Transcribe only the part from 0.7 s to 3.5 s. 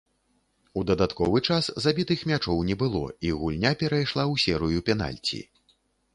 У дадатковы час забітых мячоў не было і